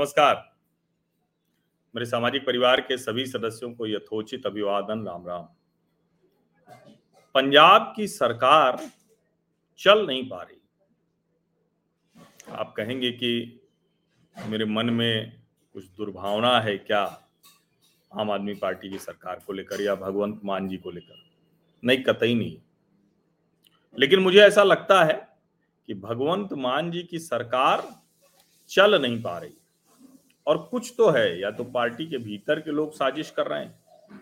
नमस्कार। 0.00 0.56
मेरे 1.94 2.06
सामाजिक 2.06 2.46
परिवार 2.46 2.80
के 2.80 2.98
सभी 2.98 3.26
सदस्यों 3.26 3.74
को 3.74 3.86
यथोचित 3.86 4.46
अभिवादन, 4.46 5.06
राम 5.06 5.26
राम। 5.26 5.42
पंजाब 7.34 7.92
की 7.96 8.08
सरकार 8.08 8.90
चल 9.78 10.06
नहीं 10.06 10.28
पा 10.28 10.42
रही। 10.42 10.60
आप 12.50 12.74
कहेंगे 12.76 13.12
कि 13.12 13.60
मेरे 14.46 14.64
मन 14.64 14.90
में 14.90 15.42
कुछ 15.72 15.84
दुर्भावना 15.84 16.60
है 16.60 16.78
क्या 16.78 17.22
आम 18.18 18.30
आदमी 18.30 18.54
पार्टी 18.54 18.90
की 18.90 18.98
सरकार 18.98 19.42
को 19.46 19.52
लेकर 19.52 19.80
या 19.80 19.94
भगवंत 19.94 20.40
मान 20.44 20.68
जी 20.68 20.76
को 20.76 20.90
लेकर? 20.90 21.30
नहीं, 21.84 22.02
कतई 22.02 22.34
नहीं। 22.34 22.58
लेकिन 23.98 24.18
मुझे 24.18 24.38
ऐसा 24.38 24.62
लगता 24.62 25.04
है 25.04 25.28
कि 25.86 25.94
भगवंत 25.94 26.52
मान 26.52 26.90
जी 26.90 27.02
की 27.02 27.18
सरकार 27.18 28.02
चल 28.68 29.02
नहीं 29.02 29.22
पा 29.22 29.38
रही। 29.38 29.59
और 30.46 30.58
कुछ 30.70 30.92
तो 30.98 31.08
है, 31.10 31.40
या 31.40 31.50
तो 31.50 31.64
पार्टी 31.64 32.06
के 32.06 32.18
भीतर 32.18 32.60
के 32.60 32.70
लोग 32.70 32.92
साजिश 32.92 33.30
कर 33.30 33.46
रहे 33.46 33.64
हैं, 33.64 34.20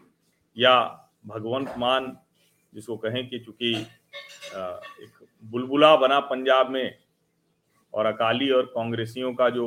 या 0.56 0.78
भगवंत 1.26 1.74
मान, 1.78 2.16
जिसको 2.72 2.96
कहें 2.96 3.28
कि 3.28 3.38
चूँकि 3.38 3.72
एक 3.72 5.26
बुलबुला 5.44 5.94
बना 5.96 6.20
पंजाब 6.20 6.70
में, 6.70 6.98
और 7.94 8.06
अकाली 8.06 8.50
और 8.50 8.66
कांग्रेसियों 8.66 9.32
का 9.34 9.48
जो 9.50 9.66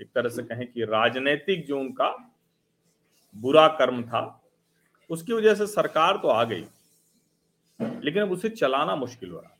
एक 0.00 0.08
तरह 0.14 0.28
से 0.28 0.42
कहें 0.42 0.66
कि 0.66 0.84
राजनीतिक 0.84 1.66
जो 1.66 1.78
उनका 1.78 2.08
बुरा 3.34 3.66
कर्म 3.68 4.02
था, 4.02 4.42
उसकी 5.10 5.32
वजह 5.32 5.54
से 5.54 5.66
सरकार 5.66 6.16
तो 6.16 6.28
आ 6.28 6.42
गई। 6.44 6.64
लेकिन 7.80 8.22
अब 8.22 8.32
उसे 8.32 8.48
चलाना 8.48 8.96
मुश्किल 8.96 9.30
हो 9.30 9.38
रहा 9.38 9.52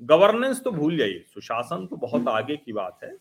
गवर्नेंस 0.00 0.62
तो 0.62 0.70
भूल 0.70 0.96
जाइए, 0.96 1.24
सुशासन 1.34 1.86
तो 1.86 1.96
बहुत 1.96 2.28
आगे 2.28 2.56
की 2.56 2.72
बात 2.72 2.98
है। 3.04 3.16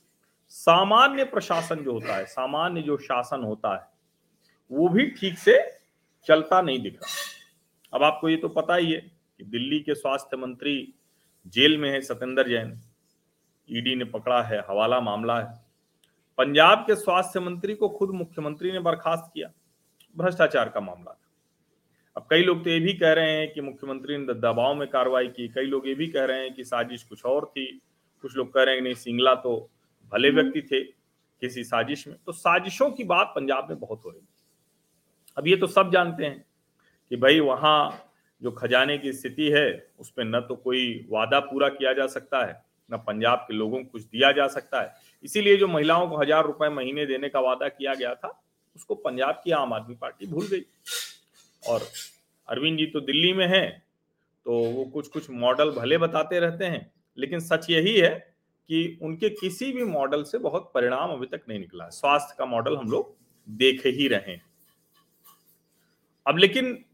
सामान्य 0.55 1.23
प्रशासन 1.23 1.75
जो 1.75 1.91
होता 1.91 2.15
है, 2.15 2.25
सामान्य 2.25 2.81
जो 2.81 2.97
शासन 2.97 3.43
होता 3.43 3.75
है, 3.75 3.87
वो 4.71 4.89
भी 4.89 5.07
ठीक 5.07 5.37
से 5.37 5.77
चलता 6.25 6.61
नहीं 6.61 6.79
दिख 6.79 6.93
रहा। 6.93 7.97
अब 7.97 8.03
आपको 8.03 8.29
ये 8.29 8.37
तो 8.37 8.49
पता 8.49 8.75
ही 8.75 8.91
है 8.91 8.99
कि 9.37 9.43
दिल्ली 9.43 9.79
के 9.79 9.95
स्वास्थ्य 9.95 10.37
मंत्री 10.37 10.93
जेल 11.47 11.77
में 11.77 11.91
है 11.91 12.01
सत्येंद्र 12.01 12.47
जैन। 12.47 12.81
ईडी 13.71 13.95
ने 13.95 14.05
पकड़ा 14.05 14.43
है, 14.43 14.59
हवाला 14.59 14.99
मामला 14.99 15.39
है। 15.39 15.65
पंजाब 16.37 16.79
के 16.79 16.95
स्वास्थ्य 16.95 17.39
मंत्री 17.39 17.75
को 17.75 17.89
खुद 17.89 18.09
मुख्यमंत्री 18.09 18.71
ने 18.71 18.79
बर्खास्त 18.79 19.31
किया। 19.33 19.49
भ्रष्टाचार 20.17 20.69
का 20.69 20.79
मामला 20.79 21.11
था। 21.11 21.31
अब 22.17 22.27
कई 22.29 22.43
लोग 22.43 22.63
तो 22.63 22.69
ये 22.69 22.79
भी 22.79 22.93
कह 22.93 23.13
रहे 23.13 23.31
हैं 23.31 23.53
कि 23.53 23.61
मुख्यमंत्री 23.61 24.17
ने 24.17 24.33
दबाव 24.33 24.75
में 24.75 24.87
कार्रवाई 24.87 25.27
की। 25.27 25.47
कई 25.47 25.65
लोग 25.65 25.87
ये 25.87 25.95
भी 25.95 26.07
कह 26.07 26.25
रहे 26.25 26.39
हैं 26.39 26.53
कि 26.53 26.63
साजिश 26.63 27.03
कुछ 27.03 27.25
और 27.25 27.45
थी। 27.45 27.81
कुछ 28.21 28.37
लोग 28.37 28.53
कह 28.53 28.63
रहे 28.63 28.75
हैं 28.75 28.83
कि 28.83 28.83
नहीं, 28.83 28.95
सिंगला 28.95 29.35
तो 29.35 29.69
भले 30.13 30.29
हम्म। 30.29 30.41
व्यक्ति 30.41 30.61
थे 30.61 30.83
किसी 31.41 31.63
साजिश 31.63 32.07
में 32.07 32.15
तो 32.25 32.31
साजिशों 32.31 32.89
की 32.91 33.03
बात 33.03 33.33
पंजाब 33.35 33.69
में 33.69 33.79
बहुत 33.79 34.01
हो 34.05 34.09
रही 34.09 34.21
अब 35.37 35.47
ये 35.47 35.55
तो 35.55 35.67
सब 35.67 35.91
जानते 35.91 36.25
हैं 36.25 36.45
कि 37.11 37.15
भाई 37.15 37.39
वहाँ 37.39 38.09
जो 38.41 38.51
खजाने 38.51 38.97
की 38.97 39.13
स्थिति 39.13 39.49
है 39.49 39.65
उसमें 39.99 40.25
न 40.25 40.39
तो 40.39 40.55
कोई 40.55 40.83
वादा 41.09 41.39
पूरा 41.39 41.69
किया 41.69 41.93
जा 41.93 42.07
सकता 42.07 42.45
है 42.45 42.61
न 42.91 42.97
पंजाब 42.97 43.45
के 43.47 43.53
लोगों 43.53 43.77
को 43.77 43.89
कुछ 43.91 44.03
दिया 44.03 44.31
जा 44.31 44.47
सकता 44.47 44.81
है। 44.81 44.93
इसीलिए 45.23 45.57
जो 45.57 45.67
महिलाओं 45.67 46.07
को 46.07 46.17
हज़ार 46.17 46.45
रुपए 46.45 46.69
महीने 46.69 47.05
देने 47.05 47.29
का 47.29 47.39
वादा 47.39 47.67
किया 47.67 47.93
गया 47.93 48.13
था 48.15 48.41
उसको 48.75 48.95
पंजाब 48.95 49.41
की 49.43 49.51
आम 49.51 49.73
आदमी 49.73 49.95
पार्टी 49.95 50.27
भूल 50.27 50.47
गई। 50.47 50.65
और 51.63 51.81
अरविंद 52.47 52.77
जी 52.77 52.85
तो 52.85 52.99
दिल्ली 53.01 53.33
में 53.33 53.47
है 53.47 53.67
तो 54.45 54.59
वो 54.71 54.85
कुछ 54.85 55.07
कुछ 55.07 55.29
मॉडल 55.29 55.71
भले 55.71 55.97
बताते 55.97 56.39
रहते 56.39 56.65
हैं 56.65 56.91
लेकिन 57.17 57.39
सच 57.39 57.69
यही 57.69 57.97
है 57.97 58.32
कि 58.69 58.99
उनके 59.01 59.29
किसी 59.29 59.71
भी 59.71 59.83
मॉडल 59.83 60.23
से 60.23 60.37
बहुत 60.37 60.71
परिणाम 60.73 61.11
अभी 61.11 61.25
तक 61.25 61.41
नहीं 61.49 61.59
निकला 61.59 61.87
स्वास्थ्य 61.89 62.35
का 62.39 62.45
मॉडल 62.45 62.77
हम 62.77 62.91
लोग 62.91 63.15
देख 63.49 63.85
ही 63.85 64.07
रहे 64.07 64.37
अब 66.27 66.37
लेकिन 66.37 66.85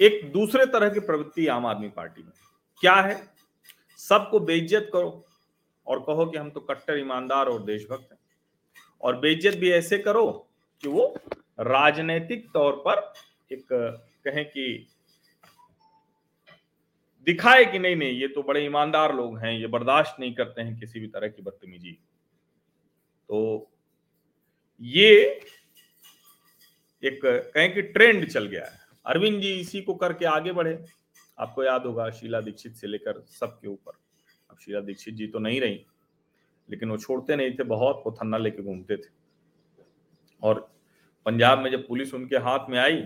एक 0.00 0.32
दूसरे 0.32 0.66
तरह 0.66 0.90
की 0.90 1.00
प्रवृत्ति 1.00 1.46
आम 1.46 1.66
आदमी 1.66 1.88
पार्टी 1.88 2.22
में। 2.22 2.32
क्या 2.80 2.94
है? 2.94 3.28
सबको 3.98 4.40
बेइज्जत 4.40 4.90
करो 4.92 5.24
और 5.86 5.98
कहो 5.98 6.26
कि 6.26 6.38
हम 6.38 6.50
तो 6.50 6.60
कट्टर, 6.60 6.98
ईमानदार 6.98 7.46
और 7.46 7.62
देशभक्त 7.62 8.08
हैं। 8.12 8.18
और 9.00 9.18
बेइज्जत 9.18 9.58
भी 9.58 9.70
ऐसे 9.70 9.98
करो 9.98 10.48
कि 10.82 10.88
वो 10.88 11.18
राजनीतिक 11.60 12.48
तौर 12.54 12.72
पर 12.88 13.12
एक 13.54 13.66
कहें 14.24 14.44
कि 14.44 14.86
दिखाए 17.26 17.64
कि 17.64 17.78
नहीं 17.78 17.96
नहीं, 17.96 18.12
ये 18.12 18.28
तो 18.28 18.42
बड़े 18.42 18.64
ईमानदार 18.64 19.14
लोग 19.14 19.38
हैं, 19.38 19.52
ये 19.52 19.66
बर्दाश्त 19.66 20.20
नहीं 20.20 20.34
करते 20.34 20.62
हैं 20.62 20.78
किसी 20.78 21.00
भी 21.00 21.06
तरह 21.06 21.28
की 21.28 21.42
बदतमीजी। 21.42 21.92
तो 23.28 23.70
ये 24.80 25.10
एक 27.02 27.20
कहें 27.24 27.72
कि 27.74 27.82
ट्रेंड 27.82 28.28
चल 28.28 28.46
गया 28.46 28.64
है। 28.64 28.78
अरविंद 29.06 29.40
जी 29.40 29.52
इसी 29.52 29.80
को 29.82 29.94
करके 29.94 30.24
आगे 30.24 30.52
बढ़े। 30.52 30.84
आपको 31.38 31.64
याद 31.64 31.86
होगा 31.86 32.10
शीला 32.10 32.40
दीक्षित 32.40 32.74
से 32.74 32.86
लेकर 32.86 33.20
सबके 33.30 33.68
ऊपर। 33.68 33.92
अब 34.50 34.58
शीला 34.58 34.80
दीक्षित 34.80 35.14
जी 35.14 35.26
तो 35.26 35.38
नहीं 35.38 35.60
रही, 35.60 35.84
लेकिन 36.68 36.90
वो 36.90 36.96
छोड़ते 36.98 37.36
नहीं 37.36 37.52
थे, 37.52 37.62
बहुत 37.64 38.00
पोथन्ना 38.04 38.36
लेके 38.36 38.62
घूमते 38.62 38.96
थे। 38.96 39.10
और 40.42 40.60
पंजाब 41.26 41.58
में 41.58 41.70
जब 41.70 41.86
पुलिस 41.86 42.14
उनके 42.14 42.36
हाथ 42.36 42.68
में 42.70 42.78
आई 42.78 43.02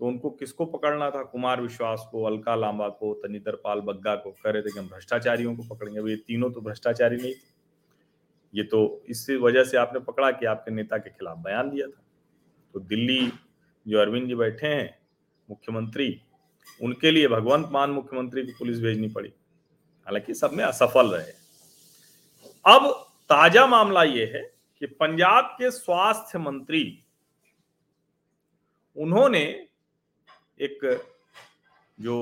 तो 0.00 0.06
उनको 0.06 0.30
किसको 0.30 0.64
पकड़ना 0.64 1.10
था? 1.10 1.22
कुमार 1.22 1.60
विश्वास 1.60 2.08
को, 2.12 2.24
अलका 2.24 2.54
लांबा 2.54 2.88
को 2.88 3.14
तनिधर 3.14 3.56
पाल 3.56 3.80
बग्गा 3.80 4.14
को। 4.14 4.30
कह 4.30 4.50
रहे 4.50 4.62
थे 4.62 4.72
कि 4.72 4.78
हम 4.78 4.88
भ्रष्टाचारियों 4.88 5.56
को 5.56 5.74
पकड़ेंगे। 5.74 6.10
ये 6.10 6.16
तीनों 6.16 6.50
तो 6.50 6.60
भ्रष्टाचारी 6.60 7.16
नहीं 7.16 7.34
थे। 7.34 7.56
ये 8.54 8.62
तो 8.62 9.02
इस 9.08 9.30
वजह 9.30 9.64
से 9.64 9.76
आपने 9.76 10.00
पकड़ा 10.00 10.30
कि 10.30 10.46
आपके 10.46 10.70
नेता 10.70 10.98
के 10.98 11.10
खिलाफ 11.10 11.38
बयान 11.38 11.70
दिया 11.70 11.86
था। 11.86 12.02
तो 12.74 12.80
दिल्ली 12.80 13.32
जो 13.88 13.98
अरविंद 13.98 14.28
जी 14.28 14.34
बैठे 14.34 14.66
हैं, 14.66 14.98
मुख्यमंत्री, 15.50 16.20
उनके 16.82 17.10
लिए 17.10 17.28
भगवंत 17.28 17.68
मान 17.72 17.90
मुख्यमंत्री 17.90 18.46
को 18.46 18.52
पुलिस 18.58 18.80
भेजनी 18.80 19.08
पड़ी। 19.08 19.28
हालाँकि 20.06 20.34
सब 20.34 20.52
में 20.52 20.64
असफल 20.64 21.06
रहे। 21.06 21.32
अब 22.66 23.06
ताज़ा 23.22 23.66
मामला 23.66 24.02
यह 24.02 24.32
है 24.34 24.54
कि 24.78 24.86
पंजाब 24.86 25.44
के 25.44 25.70
स्वास्थ्य 25.70 26.38
मंत्री, 26.38 27.04
उन्होंने 28.96 29.67
एक 30.60 30.84
जो 31.98 32.16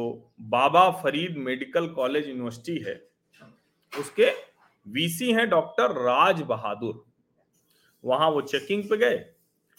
Baba 0.51 0.91
Farid 1.03 1.37
medical 1.39 1.87
college 1.91 2.29
university 2.29 2.77
है, 2.81 2.95
उसके 3.93 4.31
वीसी 4.87 5.33
हैं 5.33 5.49
डॉक्टर 5.51 5.93
राज 6.03 6.43
बहादुर। 6.45 7.05
वहाँ 8.05 8.31
वो 8.31 8.41
चेकिंग 8.43 8.83
पे 8.85 8.97
गए 8.99 9.25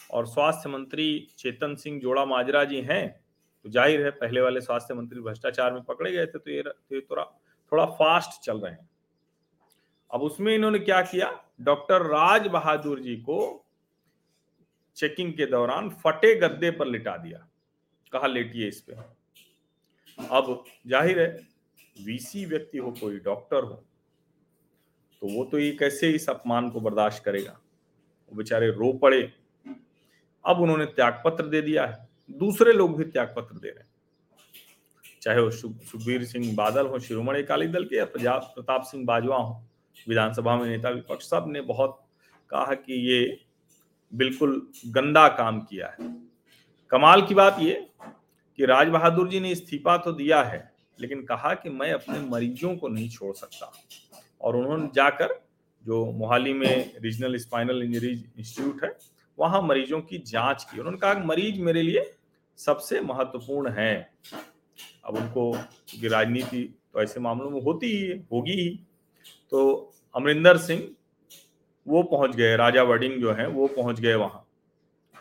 और 0.09 0.27
स्वास्थ्य 0.27 0.69
मंत्री 0.69 1.07
चेतन 1.37 1.75
सिंह 1.75 1.99
जोड़ा 2.01 2.25
माजरा 2.25 2.63
जी 2.65 2.81
हैं 2.83 3.07
तो 3.65 3.69
ज़ाहिर 3.69 4.03
है 4.03 4.11
पहले 4.13 4.41
वाले 4.41 4.61
स्वास्थ्य 4.61 4.93
मंत्री 4.93 5.21
भ्रष्टाचार 5.21 5.73
में 5.73 5.81
पकड़े 5.83 6.11
गए 6.11 6.25
थे 6.25 6.39
तो 6.39 6.51
ये 6.51 6.61
तो 6.61 7.01
थोड़ा 7.01 7.23
थोड़ा 7.71 7.85
फास्ट 7.93 8.41
चल 8.41 8.57
रहे 8.57 8.71
हैं। 8.71 8.89
अब 10.11 10.21
उसमें 10.23 10.53
इन्होंने 10.55 10.79
क्या 10.79 11.01
किया? 11.03 11.31
डॉक्टर 11.61 12.01
राज 12.07 12.47
बहादुर 12.49 12.99
जी 12.99 13.15
को 13.19 13.39
चेकिंग 14.97 15.33
के 15.33 15.45
दौरान 15.47 15.89
फटे 16.03 16.33
गद्दे 16.37 16.71
पर 16.71 16.87
लिटा 16.87 17.15
दिया। 17.17 17.47
कहा 18.13 18.27
लेटिए 18.27 18.67
इस 18.67 18.81
पे? 18.81 18.93
अब 20.17 20.63
ज़ाहिर 20.87 21.19
है 21.19 21.27
वीसी 21.97 22.45
व्यक्ति 22.45 22.77
हो, 22.77 22.91
कोई 22.91 23.19
डॉक्टर 23.19 23.63
हो 23.63 23.83
तो 25.21 25.27
वो 25.27 25.43
तो 25.45 25.59
ये 25.59 25.71
कैसे 25.71 26.09
इस 26.11 26.29
अपमान 26.29 26.69
को 26.69 26.79
बर्दाश्त 26.79 27.23
करेगा? 27.23 27.51
वो 27.51 28.37
बेचारे 28.37 28.69
रो 28.71 28.91
पड़े। 28.93 29.21
अब 30.45 30.59
उन्होंने 30.61 30.85
त्याग 30.87 31.21
पत्र 31.25 31.45
दे 31.45 31.61
दिया 31.61 31.85
है। 31.85 32.07
दूसरे 32.29 32.73
लोग 32.73 32.97
भी 32.97 33.03
त्याग 33.05 33.33
पत्र 33.35 33.55
दे 33.55 33.69
रहे 33.69 33.79
हैं। 33.79 33.89
चाहे 35.21 35.39
वो 35.39 35.49
सुखबीर 35.51 36.25
सिंह 36.25 36.55
बादल 36.55 36.87
हो, 36.87 36.99
शिरोमणि 36.99 37.41
अकाली 37.43 37.67
दल 37.67 37.85
के 37.85 37.95
या 38.23 38.37
प्रताप 38.37 38.83
सिंह 38.83 39.05
बाजवा 39.05 39.37
हो, 39.37 39.63
विधानसभा 40.07 40.55
में 40.55 40.65
नेता 40.67 40.89
विपक्ष, 40.89 41.25
सबने 41.25 41.61
बहुत 41.63 41.99
कहा 42.49 42.73
कि 42.75 42.93
ये 43.09 43.39
बिल्कुल 44.11 44.61
गंदा 44.87 45.27
काम 45.29 45.59
किया 45.61 45.87
है। 45.89 46.09
कमाल 46.91 47.21
की 47.21 47.33
बात 47.33 47.57
ये 47.59 47.86
कि 48.57 48.65
राज 48.65 48.87
बहादुर 48.87 49.27
जी 49.29 49.39
ने 49.39 49.51
इस्तीफा 49.51 49.97
तो 49.97 50.11
दिया 50.11 50.43
है, 50.43 50.71
लेकिन 50.99 51.23
कहा 51.23 51.53
कि 51.53 51.69
मैं 51.69 51.91
अपने 51.91 52.19
मरीजों 52.19 52.75
को 52.75 52.87
नहीं 52.87 53.09
छोड़ 53.09 53.35
सकता। 53.35 53.71
और 54.41 54.55
उन्होंने 54.55 54.89
जाकर 54.95 55.47
जो 55.85 56.11
मोहाली 56.11 56.53
में 56.53 56.95
रीजनल 56.99 57.37
स्पाइनल 57.37 57.83
इंजरी 57.83 58.11
इंस्टीट्यूट 58.39 58.83
है, 58.83 58.97
वहाँ 59.39 59.61
मरीजों 59.61 60.01
की 60.01 60.17
जाँच 60.17 60.63
की। 60.63 60.79
उन्होंने 60.79 60.97
कहा, 60.97 61.13
मरीज़ 61.13 61.61
मेरे 61.61 61.81
लिए 61.81 62.13
सबसे 62.57 63.01
महत्वपूर्ण 63.01 63.71
है। 63.71 64.11
अब 65.05 65.15
उनको 65.15 65.51
क्योंकि 65.51 66.07
राजनीति 66.07 66.63
तो 66.93 67.01
ऐसे 67.03 67.19
मामलों 67.19 67.49
में 67.49 67.61
होती 67.61 67.87
ही 67.87 68.21
होगी 68.31 68.51
ही। 68.51 68.69
तो 69.49 69.93
अमरिंदर 70.15 70.57
सिंह 70.57 70.87
वो 71.87 72.03
पहुँच 72.03 72.35
गए, 72.35 72.55
राजा 72.55 72.83
वडिंग 72.83 73.21
जो 73.21 73.33
है, 73.33 73.47
वो 73.47 73.67
पहुँच 73.67 73.99
गए 73.99 74.13
वहाँ। 74.13 74.47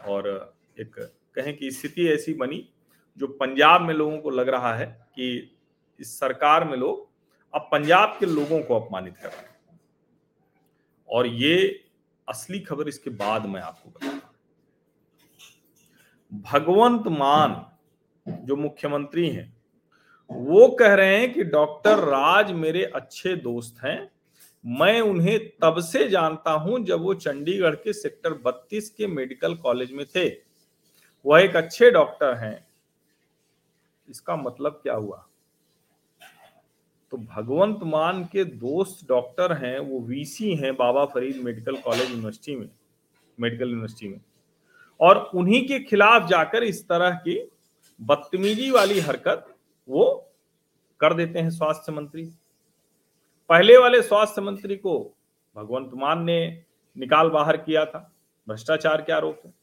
और 0.06 0.54
एक 0.80 0.94
कहें 1.34 1.56
कि 1.56 1.70
स्थिति 1.70 2.08
ऐसी 2.08 2.34
बनी 2.34 2.68
जो 3.18 3.26
पंजाब 3.26 3.82
में 3.82 3.94
लोगों 3.94 4.18
को 4.18 4.30
लग 4.30 4.48
रहा 4.48 4.74
है 4.74 4.86
कि 4.86 5.56
इस 6.00 6.18
सरकार 6.20 6.64
में 6.64 6.76
लोग 6.76 7.08
अब 7.54 7.68
पंजाब 7.72 8.16
के 8.20 8.26
लोगों 8.26 8.62
को 8.62 8.80
अपमानित 8.80 9.16
कर 9.16 9.28
रहे 9.28 9.40
हैं। 9.40 9.80
और 11.08 11.26
ये 11.26 11.84
असली 12.28 12.60
खबर 12.60 12.88
इसके 12.88 13.10
बाद 13.10 13.46
मैं 13.46 13.60
आपको 13.60 13.90
बताऊँगा। 13.90 14.32
भगवंत 16.52 17.06
मान 17.08 17.64
जो 18.26 18.56
मुख्यमंत्री 18.56 19.28
हैं, 19.28 19.56
वो 20.30 20.68
कह 20.68 20.94
रहे 20.94 21.16
हैं 21.18 21.32
कि 21.32 21.44
डॉक्टर 21.44 21.98
राज 21.98 22.52
मेरे 22.52 22.84
अच्छे 22.84 23.34
दोस्त 23.36 23.84
हैं, 23.84 24.10
मैं 24.64 25.00
उन्हें 25.00 25.38
तब 25.62 25.80
से 25.80 26.08
जानता 26.08 26.50
हूँ 26.50 26.84
जब 26.84 27.00
वो 27.00 27.14
चंडीगढ़ 27.14 27.74
के 27.74 27.92
सेक्टर 27.92 28.32
32 28.32 28.88
के 28.90 29.06
मेडिकल 29.06 29.54
कॉलेज 29.54 29.92
में 29.92 30.04
थे। 30.06 30.28
वह 31.24 31.40
एक 31.40 31.56
अच्छे 31.56 31.90
डॉक्टर 31.90 32.34
हैं 32.34 32.65
इसका 34.08 34.36
मतलब 34.36 34.72
क्या 34.72 34.94
हुआ? 34.94 35.26
तो 37.12 37.16
भगवंत 37.16 37.82
मान 37.82 38.24
के 38.24 38.44
दोस्त 38.44 39.06
डॉक्टर 39.08 39.52
हैं, 39.52 39.78
वो 39.78 40.00
वीसी 40.00 40.54
हैं 40.54 40.74
Baba 40.76 41.04
Farid 41.04 41.36
medical 41.36 41.76
college 41.76 42.10
university 42.10 42.56
में, 42.56 42.68
मेडिकल 43.40 43.68
यूनिवर्सिटी 43.68 44.08
में। 44.08 44.20
और 45.00 45.18
उन्हीं 45.34 45.66
के 45.68 45.78
खिलाफ 45.80 46.28
जाकर 46.28 46.62
इस 46.62 46.88
तरह 46.88 47.10
की 47.10 47.38
बदतमीजी 48.00 48.70
वाली 48.70 49.00
हरकत 49.00 49.54
वो 49.88 50.32
कर 51.00 51.14
देते 51.14 51.38
हैं 51.38 51.50
स्वास्थ्य 51.50 51.92
मंत्री। 51.92 52.24
पहले 53.50 53.76
वाले 53.78 54.02
स्वास्थ्य 54.02 54.42
मंत्री 54.42 54.76
को 54.76 54.98
भगवंत 55.56 55.90
मान 55.94 56.22
ने 56.24 56.64
निकाल 56.96 57.28
बाहर 57.28 57.56
किया 57.56 57.84
था, 57.84 58.12
भ्रष्टाचार 58.46 59.02
के 59.02 59.12
आरोप 59.12 59.42
है 59.46 59.54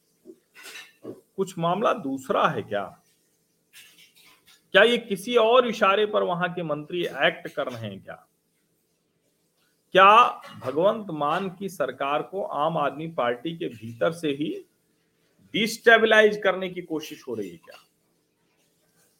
कुछ 1.36 1.58
मामला 1.58 1.92
दूसरा 1.92 2.48
है 2.48 2.62
क्या? 2.62 3.00
क्या 4.74 4.82
ये 4.82 4.96
किसी 4.98 5.34
और 5.36 5.66
इशारे 5.68 6.04
पर 6.06 6.22
वहाँ 6.22 6.48
के 6.54 6.62
मंत्री 6.62 7.04
एक्ट 7.04 7.46
कर 7.48 7.66
रहे 7.66 7.88
हैं 7.88 8.02
क्या? 8.02 8.14
क्या 9.94 10.24
भगवंत 10.64 11.10
मान 11.10 11.48
की 11.50 11.68
सरकार 11.68 12.22
को 12.22 12.42
आम 12.42 12.78
आदमी 12.78 13.06
पार्टी 13.08 13.56
के 13.56 13.68
भीतर 13.68 14.12
से 14.12 14.30
ही 14.30 14.50
डिस्टेबलाइज 15.54 16.40
करने 16.44 16.70
की 16.70 16.82
कोशिश 16.82 17.24
हो 17.28 17.34
रही 17.34 17.50
है 17.50 17.56
क्या? 17.56 17.78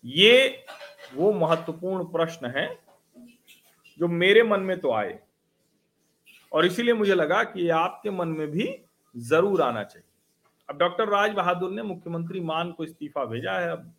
ये 0.05 0.65
वो 1.15 1.33
महत्वपूर्ण 1.33 2.05
प्रश्न 2.05 2.53
है 2.57 2.69
जो 4.01 4.09
मेरे 4.09 4.43
मन 4.43 4.61
में 4.61 4.79
तो 4.81 4.93
आए 4.93 5.19
और 6.53 6.67
इसीलिए 6.67 6.95
मुझे 6.95 7.15
लगा 7.15 7.43
कि 7.45 7.69
आपके 7.79 8.11
मन 8.11 8.29
में 8.29 8.47
भी 8.51 8.75
ज़रूर 9.15 9.63
आना 9.63 9.83
चाहिए। 9.85 10.09
अब 10.69 10.79
डॉक्टर 10.79 11.09
राज 11.09 11.33
बहादुर 11.33 11.71
ने 11.71 11.83
मुख्यमंत्री 11.83 12.41
मान 12.41 12.73
को 12.73 12.85
इस्तीफा 12.85 13.25
भेजा 13.25 13.53
है, 13.53 13.71
अब 13.71 13.93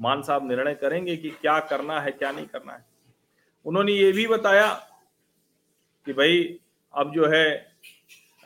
मान 0.00 0.22
साहब 0.22 0.48
निर्णय 0.48 0.74
करेंगे 0.74 1.16
कि 1.16 1.30
क्या 1.30 1.60
करना 1.60 2.00
है, 2.00 2.10
क्या 2.10 2.32
नहीं 2.32 2.46
करना 2.46 2.72
है। 2.72 2.86
उन्होंने 3.64 3.92
ये 3.92 4.12
भी 4.12 4.26
बताया 4.26 4.74
कि 6.04 6.12
भाई, 6.12 6.60
अब 6.94 7.12
जो 7.12 7.26
है, 7.26 7.72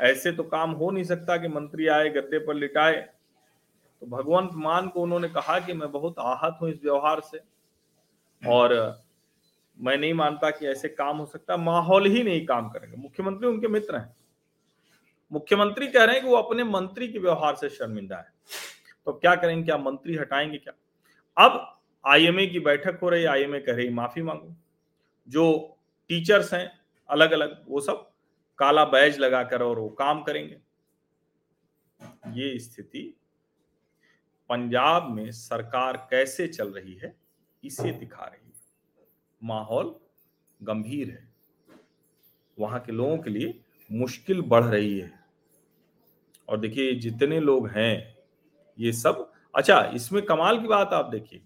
ऐसे 0.00 0.32
तो 0.32 0.42
काम 0.42 0.70
हो 0.70 0.90
नहीं 0.90 1.04
सकता 1.04 1.36
कि 1.36 1.48
मंत्री 1.48 1.86
आए, 1.86 2.10
गद्दे 2.10 2.38
पर 2.38 2.54
लिटाए। 2.54 3.08
तो 4.00 4.06
भगवंत 4.06 4.50
मान 4.54 4.88
को 4.88 5.02
उन्होंने 5.02 5.28
कहा 5.28 5.58
कि 5.58 5.72
मैं 5.72 5.92
बहुत 5.92 6.14
आहत 6.18 6.58
हूँ 6.62 6.70
इस 6.70 6.80
व्यवहार 6.84 7.20
से 7.20 7.40
और 8.48 9.00
मैं 9.78 9.96
नहीं 9.96 10.14
मानता 10.14 10.50
कि 10.50 10.66
ऐसे 10.66 10.88
काम 10.88 11.18
हो 11.18 11.26
सकता, 11.26 11.56
माहौल 11.56 12.06
ही 12.06 12.22
नहीं 12.22 12.46
काम 12.46 12.68
करेंगे। 12.68 12.96
मुख्यमंत्री 12.96 13.48
उनके 13.48 13.68
मित्र 13.68 13.96
हैं। 13.96 14.16
मुख्यमंत्री 15.32 15.86
कह 15.86 16.04
रहे 16.04 16.14
हैं 16.14 16.24
कि 16.24 16.30
वो 16.30 16.36
अपने 16.36 16.64
मंत्री 16.64 17.08
के 17.08 17.18
व्यवहार 17.18 17.54
से 17.54 17.68
शर्मिंदा 17.68 18.16
है। 18.16 18.32
तो 19.06 19.12
क्या 19.12 19.34
करेंगे, 19.34 19.64
क्या 19.64 19.76
मंत्री 19.76 20.16
हटाएँगे, 20.16 20.58
क्या? 20.58 20.72
अब 21.40 21.80
आईएमए 22.06 22.46
की 22.46 22.60
बैठक 22.60 22.98
हो 23.02 23.08
रही 23.08 23.24
आईएमए 23.24 23.60
कह 23.60 23.74
रही 23.74 23.88
माफ़ी 23.88 24.22
मांगो। 24.22 24.54
जो 25.28 25.76
टीचर्स 26.08 26.54
हैं 26.54 26.80
अलग 27.08 27.30
अलग 27.30 27.64
वो 27.68 27.80
सब 27.80 28.10
काला 28.58 28.84
बैज 28.84 29.18
लगाकर 29.18 29.62
और 29.62 29.78
वो 29.78 29.88
काम 29.88 30.22
करेंगे। 30.22 30.60
ये 32.32 32.58
स्थिति 32.58 33.16
पंजाब 34.48 35.10
में 35.10 35.30
सरकार 35.30 35.96
कैसे 36.10 36.48
चल 36.48 36.72
रही 36.72 36.94
है, 36.94 37.16
इसे 37.64 37.92
दिखा 37.92 38.24
रही 38.24 38.46
है। 38.46 39.06
माहौल 39.42 39.94
गंभीर 40.62 41.10
है। 41.10 41.34
वहाँ 42.58 42.80
के 42.80 42.92
लोगों 42.92 43.18
के 43.18 43.30
लिए 43.30 43.60
मुश्किल 43.92 44.42
बढ़ 44.42 44.64
रही 44.64 44.98
है। 44.98 45.24
और 46.48 46.60
देखिए, 46.60 46.94
जितने 46.94 47.40
लोग 47.40 47.68
हैं, 47.68 48.18
ये 48.78 48.92
सब 48.92 49.29
अच्छा 49.54 49.80
इसमें 49.94 50.22
कमाल 50.24 50.60
की 50.60 50.66
बात 50.66 50.92
आप 50.92 51.06
देखिए। 51.06 51.42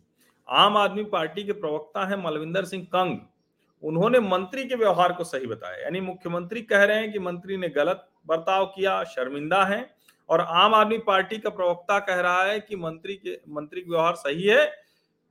आम 0.49 0.77
आदमी 0.77 1.05
पार्टी 1.05 1.45
के 1.45 1.53
प्रवक्ता 1.53 2.05
हैं 2.07 2.17
मलविंदर 2.17 2.65
सिंह 2.65 2.85
कंग। 2.85 3.19
उन्होंने 3.83 4.21
मंत्री 4.21 4.65
के 4.65 4.75
व्यवहार 4.75 5.13
को 5.13 5.25
सही 5.25 5.47
बताया। 5.47 5.83
यानी 5.83 6.01
मुख्यमंत्री 6.01 6.63
कह 6.63 6.85
रहे 6.85 6.99
हैं 6.99 7.13
कि 7.13 7.19
मंत्री 7.19 7.57
ने 7.57 7.69
गलत 7.69 8.09
बर्ताव 8.27 8.67
किया, 8.67 9.03
शर्मिंदा 9.05 9.65
है 9.65 9.95
और 10.29 10.41
आम 10.41 10.75
आदमी 10.75 10.99
पार्टी 10.99 11.39
का 11.39 11.51
प्रवक्ता 11.51 11.99
कह 11.99 12.21
रहा 12.21 12.43
है 12.43 12.61
कि 12.61 12.77
मंत्री 12.77 13.15
के, 13.17 13.41
मंत्री 13.49 13.81
का 13.81 13.91
व्यवहार 13.91 14.15
सही 14.15 14.43
है। 14.43 14.73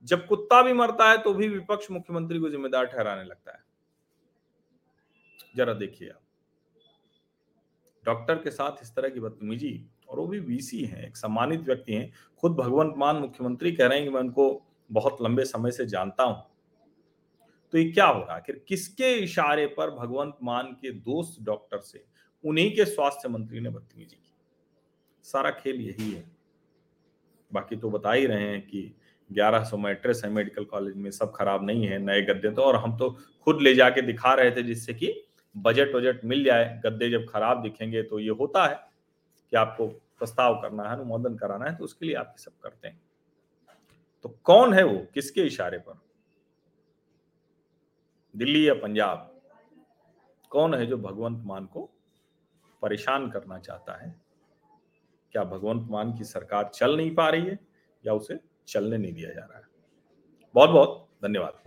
जब 0.04 0.26
कुत्ता 0.26 0.62
भी 0.62 0.72
मरता 0.72 1.10
है 1.10 1.18
तो 1.18 1.34
भी 1.34 1.48
विपक्ष 1.48 1.90
मुख्यमंत्री 1.90 2.38
को 2.38 2.48
जिम्मेदार 2.50 2.86
ठहराने 2.86 3.24
लगता 3.24 3.52
है। 3.52 3.62
जरा 5.56 5.72
देखिए 5.72 6.08
आप। 6.08 6.20
डॉक्टर 8.04 8.34
के 8.34 8.50
साथ 8.50 8.82
इस 8.82 8.94
तरह 8.94 9.08
की 9.08 9.20
बदतमीजी 9.20 9.86
और 10.08 10.18
वो 10.18 10.26
भी 10.26 10.38
वीसी 10.38 10.84
हैं, 10.84 11.06
एक 11.06 11.16
सम्मानित 11.16 11.60
व्यक्ति 11.60 11.92
हैं। 11.92 12.12
खुद 12.42 12.52
भगवंत 12.52 12.94
मान 12.96 13.16
मुख्यमंत्री 13.16 13.72
कह 13.72 13.86
रहे 13.86 13.98
हैं 13.98 14.06
कि 14.06 14.14
मैं 14.14 14.20
उनको 14.20 14.62
बहुत 14.90 15.22
लंबे 15.22 15.44
समय 15.44 15.70
से 15.70 15.86
जानता 15.86 16.22
हूँ। 16.22 16.42
तो 17.72 17.78
ये 17.78 17.84
क्या 17.84 18.06
हो 18.06 18.20
रहा 18.20 18.36
है 18.36 18.54
किसके 18.68 19.12
इशारे 19.14 19.66
पर 19.66 19.90
भगवंत 19.90 20.36
मान 20.42 20.66
के 20.72 20.90
दोस्त 20.90 21.42
डॉक्टर 21.42 21.78
से, 21.78 22.04
उन्हीं 22.44 22.70
के 22.76 22.84
स्वास्थ्य 22.84 23.28
मंत्री 23.28 23.60
ने 23.60 23.70
बदतमीजी 23.70 24.16
की? 24.16 24.32
सारा 25.24 25.50
खेल 25.50 25.80
यही 25.80 26.10
है। 26.12 26.24
बाकी 27.52 27.76
तो 27.76 27.90
बता 27.90 28.12
ही 28.12 28.26
रहे 28.26 28.42
हैं 28.42 28.60
कि 28.62 28.94
1100 29.30 29.76
मैट्रेस 29.76 30.20
है, 30.24 30.30
मेडिकल 30.30 30.64
कॉलेज 30.64 30.96
में 30.96 31.10
सब 31.10 31.32
खराब 31.34 31.64
नहीं 31.66 31.86
है, 31.86 31.98
नए 31.98 32.22
गद्दे 32.22 32.50
तो 32.50 32.62
और 32.62 32.76
हम 32.76 32.96
तो 32.96 33.10
खुद 33.42 33.62
ले 33.62 33.74
जाके 33.74 34.02
दिखा 34.02 34.34
रहे 34.34 34.50
थे 34.50 34.62
जिससे 34.62 34.94
कि 34.94 35.12
बजट 35.54 35.94
वजट 35.94 36.24
मिल 36.24 36.44
जाए, 36.44 36.80
गद्दे 36.84 37.10
जब 37.10 37.26
खराब 37.28 37.62
दिखेंगे 37.62 38.02
तो 38.02 38.18
ये 38.18 38.30
होता 38.30 38.66
है। 38.66 38.78
कि 39.50 39.56
आपको 39.56 39.86
प्रस्ताव 39.86 40.62
करना 40.62 40.82
है, 40.82 40.96
अनुमोदन 40.96 41.36
कराना 41.36 41.64
है 41.64 41.76
तो 41.76 41.84
उसके 41.84 42.06
लिए 42.06 42.14
आप 42.14 42.26
ये 42.26 42.42
सब 42.42 42.52
करते 42.62 42.88
हैं। 42.88 43.02
तो 44.22 44.28
कौन 44.44 44.74
है 44.74 44.82
वो? 44.82 45.06
किसके 45.14 45.40
इशारे 45.40 45.78
पर? 45.78 46.00
दिल्ली 48.36 48.68
या 48.68 48.74
पंजाब? 48.74 49.40
कौन 50.50 50.74
है 50.74 50.86
जो 50.86 50.96
भगवंत 50.96 51.44
मान 51.44 51.66
को 51.66 51.90
परेशान 52.82 53.30
करना 53.30 53.58
चाहता 53.58 53.94
है? 53.94 54.20
क्या 55.32 55.44
भगवंत 55.44 55.90
मान 55.90 56.12
की 56.12 56.24
सरकार 56.24 56.70
चल 56.74 56.96
नहीं 56.96 57.14
पा 57.14 57.28
रही 57.28 57.46
है 57.46 57.58
या 58.06 58.14
उसे 58.14 58.40
चलने 58.68 58.98
नहीं 58.98 59.12
दिया 59.12 59.30
जा 59.30 59.44
रहा 59.44 59.58
है? 59.58 59.64
बहुत 60.54 60.70
बहुत 60.70 61.08
धन्यवाद। 61.24 61.62